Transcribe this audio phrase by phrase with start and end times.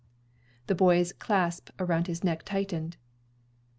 [0.65, 2.97] The boy's clasp around his neck tightened.